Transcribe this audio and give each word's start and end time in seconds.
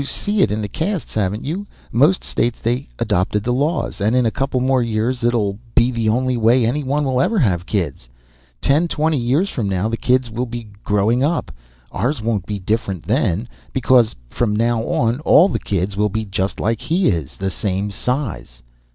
You 0.01 0.07
seen 0.07 0.39
it 0.39 0.51
in 0.51 0.63
the 0.63 0.67
'casts, 0.67 1.13
haven't 1.13 1.45
you? 1.45 1.67
Most 1.91 2.23
states, 2.23 2.59
they 2.59 2.89
adopted 2.97 3.43
the 3.43 3.53
laws. 3.53 4.01
And 4.01 4.15
in 4.15 4.25
a 4.25 4.31
couple 4.31 4.59
more 4.59 4.81
years 4.81 5.23
it'll 5.23 5.59
be 5.75 5.91
the 5.91 6.09
only 6.09 6.35
way 6.37 6.65
anyone 6.65 7.05
will 7.05 7.21
ever 7.21 7.37
have 7.37 7.67
kids. 7.67 8.09
Ten, 8.61 8.87
twenty 8.87 9.19
years 9.19 9.51
from 9.51 9.69
now, 9.69 9.89
the 9.89 9.97
kids 9.97 10.31
will 10.31 10.47
be 10.47 10.69
growing 10.83 11.21
up. 11.23 11.51
Ours 11.91 12.19
won't 12.19 12.47
be 12.47 12.57
different 12.57 13.03
then, 13.03 13.47
because 13.73 14.15
from 14.31 14.55
now 14.55 14.81
on 14.85 15.19
all 15.19 15.47
the 15.47 15.59
kids 15.59 15.95
will 15.95 16.09
be 16.09 16.25
just 16.25 16.59
like 16.59 16.81
he 16.81 17.09
is. 17.09 17.37
The 17.37 17.51
same 17.51 17.91
size." 17.91 18.63